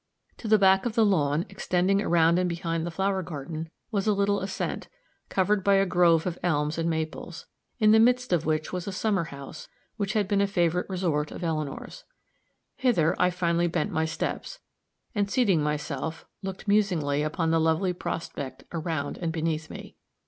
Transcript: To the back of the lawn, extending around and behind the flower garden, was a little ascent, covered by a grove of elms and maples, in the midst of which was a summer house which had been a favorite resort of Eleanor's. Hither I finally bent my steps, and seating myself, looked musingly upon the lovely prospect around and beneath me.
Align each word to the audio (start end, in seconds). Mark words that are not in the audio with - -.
To 0.37 0.47
the 0.47 0.57
back 0.57 0.87
of 0.87 0.95
the 0.95 1.05
lawn, 1.05 1.45
extending 1.47 2.01
around 2.01 2.39
and 2.39 2.49
behind 2.49 2.87
the 2.87 2.89
flower 2.89 3.21
garden, 3.21 3.69
was 3.91 4.07
a 4.07 4.13
little 4.13 4.39
ascent, 4.39 4.87
covered 5.29 5.63
by 5.63 5.75
a 5.75 5.85
grove 5.85 6.25
of 6.25 6.39
elms 6.41 6.79
and 6.79 6.89
maples, 6.89 7.45
in 7.77 7.91
the 7.91 7.99
midst 7.99 8.33
of 8.33 8.43
which 8.43 8.73
was 8.73 8.87
a 8.87 8.91
summer 8.91 9.25
house 9.25 9.67
which 9.97 10.13
had 10.13 10.27
been 10.27 10.41
a 10.41 10.47
favorite 10.47 10.89
resort 10.89 11.29
of 11.29 11.43
Eleanor's. 11.43 12.03
Hither 12.77 13.15
I 13.21 13.29
finally 13.29 13.67
bent 13.67 13.91
my 13.91 14.05
steps, 14.05 14.57
and 15.13 15.29
seating 15.29 15.61
myself, 15.61 16.25
looked 16.41 16.67
musingly 16.67 17.21
upon 17.21 17.51
the 17.51 17.59
lovely 17.61 17.93
prospect 17.93 18.63
around 18.73 19.19
and 19.19 19.31
beneath 19.31 19.69
me. 19.69 19.97